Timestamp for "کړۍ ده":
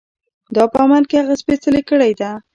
1.89-2.31